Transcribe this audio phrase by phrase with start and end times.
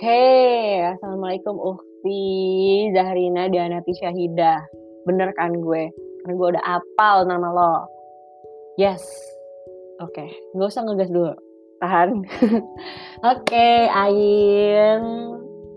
[0.00, 4.64] Hey, Assalamualaikum Ukti Zahrina Dianati Syahidah.
[5.04, 5.92] Bener kan gue?
[6.24, 7.84] Karena gue udah apal nama lo.
[8.80, 9.04] Yes.
[10.00, 10.28] Oke, okay.
[10.56, 11.36] gak usah ngegas dulu.
[11.84, 12.16] Tahan.
[12.16, 12.64] Oke,
[13.44, 15.04] okay, Ain.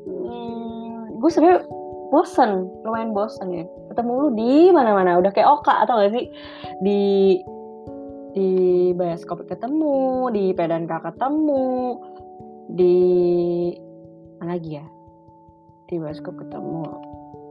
[0.08, 1.68] Hmm, gue sebenernya
[2.08, 3.68] bosen, lumayan bosen ya.
[3.92, 6.32] Ketemu lu di mana-mana, udah kayak Oka atau gak sih?
[6.80, 7.04] Di
[8.40, 8.50] di
[8.96, 12.00] bioskop ketemu, di Pedanka ketemu,
[12.72, 12.96] di
[14.44, 14.86] mana lagi ya?
[15.88, 16.84] Di bioskop ketemu.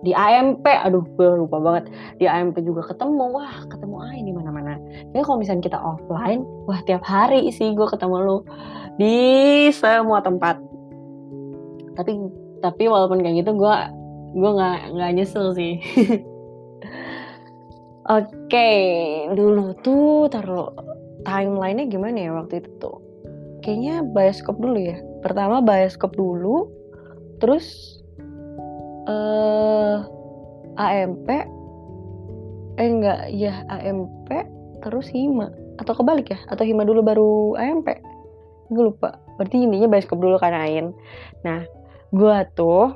[0.05, 1.89] Di AMP aduh gue lupa banget.
[2.21, 3.33] Di AMP juga ketemu.
[3.33, 4.77] Wah ketemu aja di mana-mana.
[5.09, 8.39] Jadi kalau misalnya kita offline wah tiap hari sih gue ketemu lu.
[9.01, 9.17] Di
[9.73, 10.61] semua tempat.
[11.97, 12.13] Tapi
[12.61, 13.75] tapi walaupun kayak gitu gue
[14.37, 15.81] gue nggak nggak nyesel sih.
[18.03, 18.83] Oke, okay,
[19.33, 20.75] dulu tuh taruh
[21.23, 22.99] timelinenya gimana ya waktu itu tuh?
[23.63, 24.99] Kayaknya bioskop dulu ya.
[25.23, 26.67] Pertama bioskop dulu,
[27.43, 27.99] terus
[29.11, 29.99] uh,
[30.79, 31.29] eh, AMP
[32.79, 34.31] eh enggak ya AMP
[34.83, 35.51] terus Hima.
[35.77, 36.39] Atau kebalik ya?
[36.47, 37.89] Atau Hima dulu baru AMP
[38.73, 39.21] gue lupa.
[39.37, 40.97] Berarti intinya bioskop dulu kan Ain.
[41.45, 41.67] Nah
[42.15, 42.95] gue tuh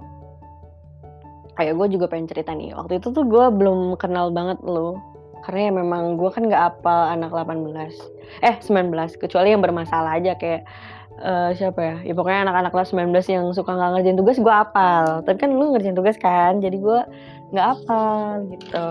[1.57, 2.73] kayak gue juga pengen cerita nih.
[2.73, 7.07] Waktu itu tuh gue belum kenal banget lo karena ya memang gue kan gak apal
[7.07, 7.71] anak 18
[8.43, 10.67] eh 19 kecuali yang bermasalah aja kayak
[11.23, 11.97] uh, siapa ya?
[12.03, 15.25] Ya pokoknya anak-anak kelas 19 yang suka nggak ngerjain tugas gue apal.
[15.25, 17.01] Tapi kan lu ngerjain tugas kan, jadi gue
[17.55, 18.89] nggak apal gitu.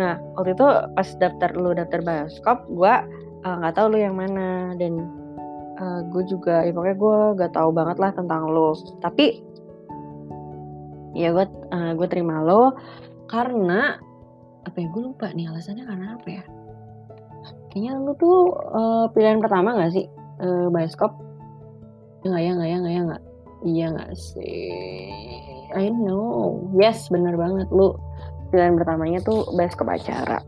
[0.00, 2.94] Nah waktu itu pas daftar lu daftar bioskop, gue
[3.46, 5.06] uh, nggak tahu lu yang mana dan
[5.80, 8.72] uh, gue juga ya pokoknya gue gak tahu banget lah tentang lu.
[9.00, 9.44] Tapi
[11.16, 12.76] ya gue uh, gue terima lo
[13.30, 13.96] karena
[14.66, 16.44] apa ya gue lupa nih alasannya karena apa ya?
[17.70, 20.08] Kayaknya lu tuh uh, pilihan pertama gak sih
[20.40, 21.25] uh, bioskop
[22.26, 23.22] Enggak ya, enggak ya, enggak ya, enggak.
[23.66, 24.70] Iya enggak sih?
[25.72, 26.60] I know.
[26.76, 27.66] Yes, bener banget.
[27.70, 27.96] Lu
[28.50, 30.42] pilihan pertamanya tuh bioskop acara.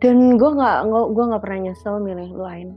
[0.00, 2.68] Dan gue nggak gue nggak pernah nyesel milih lu lain.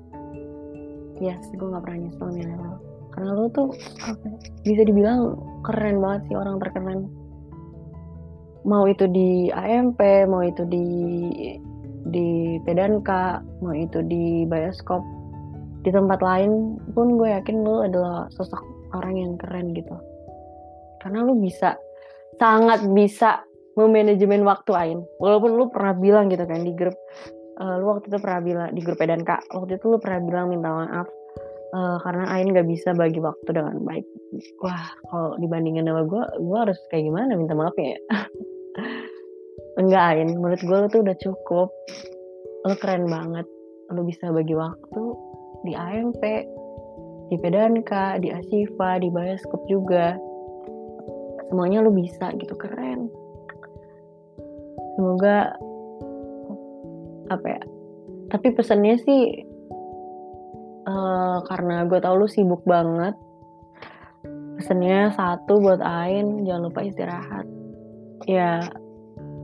[1.24, 2.74] Yes, gue nggak pernah nyesel milih lu.
[3.14, 3.70] Karena lu tuh
[4.04, 4.36] apa, ya,
[4.66, 7.08] bisa dibilang keren banget sih orang terkeren.
[8.64, 10.88] Mau itu di AMP, mau itu di
[12.12, 15.00] di Pedanka, mau itu di bioskop,
[15.84, 18.64] di tempat lain pun gue yakin lo adalah sosok
[18.96, 19.96] orang yang keren gitu.
[21.04, 21.76] Karena lo bisa
[22.40, 23.44] sangat bisa
[23.76, 25.00] memanajemen waktu Ain.
[25.20, 26.96] Walaupun lo pernah bilang gitu kan di grup
[27.60, 30.46] uh, lu waktu itu pernah bilang di grup dan kak waktu itu lo pernah bilang
[30.50, 31.08] minta maaf
[31.76, 34.06] uh, karena Ain gak bisa bagi waktu dengan baik.
[34.64, 37.98] Wah kalau dibandingin sama gue gue harus kayak gimana minta maaf ya?
[39.82, 40.30] Enggak Ain.
[40.38, 41.70] Menurut gue lo tuh udah cukup.
[42.66, 43.46] Lo keren banget.
[43.94, 45.02] Lo bisa bagi waktu
[45.64, 46.22] di AMP,
[47.32, 50.16] di Pedanka, di Asifa, di Bioskop juga.
[51.50, 53.08] Semuanya lu bisa gitu, keren.
[54.96, 55.58] Semoga
[57.32, 57.62] apa ya?
[58.30, 59.22] Tapi pesannya sih
[60.86, 63.16] uh, karena gue tau lu sibuk banget.
[64.60, 67.46] Pesannya satu buat Ain, jangan lupa istirahat.
[68.30, 68.64] Ya,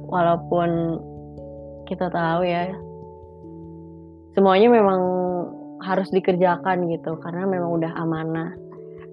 [0.07, 1.01] walaupun
[1.89, 2.69] kita tahu ya,
[4.37, 5.01] semuanya memang
[5.83, 8.51] harus dikerjakan gitu karena memang udah amanah.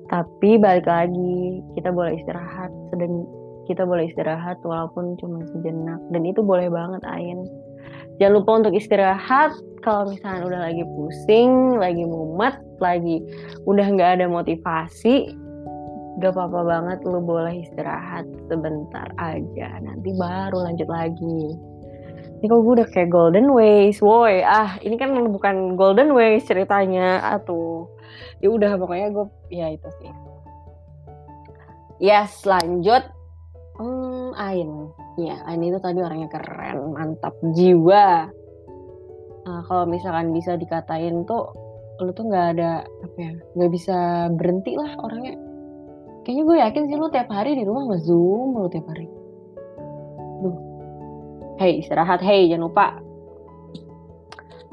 [0.07, 3.27] Tapi balik lagi kita boleh istirahat sedang
[3.67, 5.99] kita boleh istirahat walaupun cuma sejenak.
[6.15, 7.43] Dan itu boleh banget Ain.
[8.23, 13.23] Jangan lupa untuk istirahat kalau misalnya udah lagi pusing lagi mumet lagi
[13.71, 15.31] udah nggak ada motivasi
[16.17, 19.69] gak apa-apa banget lu boleh istirahat sebentar aja.
[19.85, 21.41] Nanti baru lanjut lagi
[22.37, 24.45] ini kok gue udah kayak golden ways woi.
[24.45, 27.25] Ah ini kan bukan golden ways ceritanya.
[27.33, 27.89] Atuh
[28.45, 30.13] ya udah pokoknya gue ya itu sih.
[31.97, 33.09] Yes lanjut.
[33.81, 34.93] Hmm, Ain.
[35.17, 38.29] Ya Ain itu tadi orangnya keren mantap jiwa.
[39.47, 41.55] Nah, kalau misalkan bisa dikatain tuh
[41.97, 45.41] lu tuh nggak ada apa ya nggak bisa berhenti lah orangnya.
[46.29, 49.26] Kayaknya gue yakin sih lu tiap hari di rumah nge-zoom lu tiap hari
[51.61, 52.21] hey istirahat.
[52.21, 52.87] Hey jangan lupa.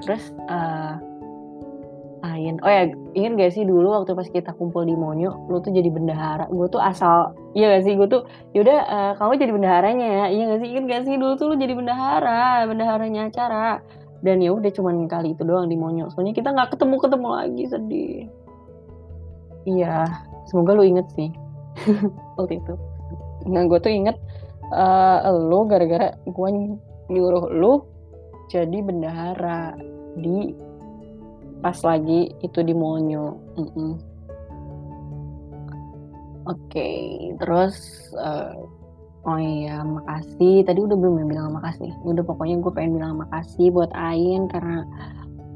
[0.03, 0.99] Terus uh,
[2.63, 5.87] oh ya ingin gak sih dulu waktu pas kita kumpul di Monyo lu tuh jadi
[5.91, 6.47] bendahara.
[6.47, 7.93] Gue tuh asal iya gak sih?
[7.99, 8.23] Gue tuh
[8.55, 10.25] yaudah uh, kamu jadi bendaharanya ya.
[10.31, 10.69] Iya gak sih?
[10.71, 13.83] Ingin gak sih dulu tuh lu jadi bendahara bendaharanya acara.
[14.23, 16.07] Dan ya udah cuman kali itu doang di Monyo.
[16.15, 18.19] Soalnya kita nggak ketemu ketemu lagi sedih.
[19.67, 20.07] Iya
[20.47, 21.27] semoga lu inget sih.
[22.39, 22.73] Waktu itu.
[23.51, 24.15] Nah gue tuh inget
[24.73, 26.49] uh, lu gara-gara gue
[27.13, 27.85] nyuruh lu
[28.49, 29.77] jadi bendahara
[30.17, 30.53] di
[31.63, 33.39] pas lagi itu di Monyo.
[33.55, 33.91] Mm -mm.
[36.43, 36.91] Oke,
[37.39, 37.79] terus
[38.19, 38.51] uh,
[39.23, 40.67] oh iya makasih.
[40.67, 41.95] Tadi udah belum bilang makasih.
[42.03, 44.83] Udah pokoknya gue pengen bilang makasih buat Ain karena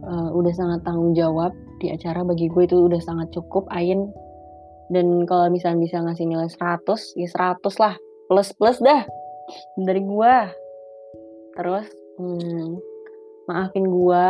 [0.08, 1.52] uh, udah sangat tanggung jawab
[1.84, 4.16] di acara bagi gue itu udah sangat cukup Ain.
[4.88, 8.00] Dan kalau misalnya bisa ngasih nilai 100, ya 100 lah.
[8.28, 9.08] Plus plus dah.
[9.80, 10.36] Dari gue.
[11.56, 11.88] Terus
[12.20, 12.78] hmm,
[13.48, 14.28] maafin gue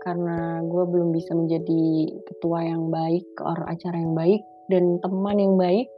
[0.00, 5.56] karena gue belum bisa menjadi ketua yang baik, or acara yang baik dan teman yang
[5.56, 5.88] baik.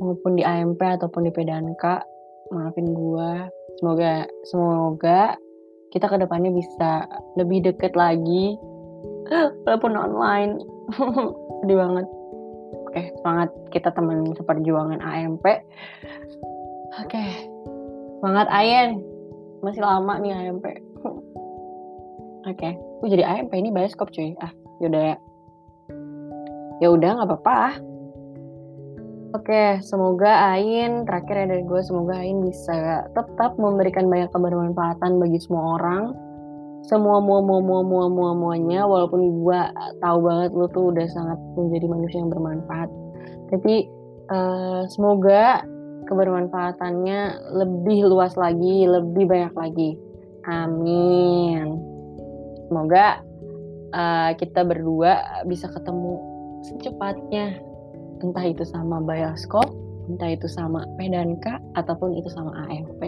[0.00, 1.84] Maupun di AMP ataupun di PDNK
[2.52, 3.30] maafin gue
[3.80, 5.32] semoga semoga
[5.88, 7.08] kita ke depannya bisa
[7.40, 8.58] lebih deket lagi.
[9.64, 10.60] Walaupun online.
[11.64, 12.06] Sedih banget
[12.94, 15.42] oke semangat kita teman seperjuangan AMP
[17.02, 17.24] oke
[18.22, 19.02] semangat Ayen
[19.66, 20.64] masih lama nih AMP
[22.54, 22.68] oke
[23.02, 24.32] gue jadi AMP ini bioskop cuy.
[24.40, 24.48] Ah
[24.80, 25.16] yaudah ya.
[26.80, 27.58] Ya udah nggak apa-apa.
[29.34, 35.42] Oke, semoga Ain, terakhir ya dari gue, semoga Ain bisa tetap memberikan banyak kebermanfaatan bagi
[35.42, 36.14] semua orang.
[36.84, 39.60] Semua mua mua mua mua mua muanya, walaupun gue
[40.04, 42.90] tahu banget lo tuh udah sangat menjadi manusia yang bermanfaat.
[43.48, 43.88] Tapi
[44.28, 45.64] uh, semoga
[46.04, 47.20] kebermanfaatannya
[47.56, 49.90] lebih luas lagi, lebih banyak lagi.
[50.44, 51.80] Amin.
[52.68, 53.24] Semoga
[53.96, 56.20] uh, kita berdua bisa ketemu
[56.64, 57.60] secepatnya
[58.24, 59.68] entah itu sama bioskop
[60.08, 63.02] entah itu sama Medanka ataupun itu sama AFP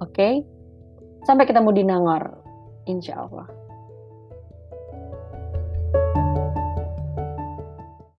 [0.00, 0.44] oke okay?
[1.24, 2.41] sampai ketemu di Nangor
[2.86, 3.46] insya Allah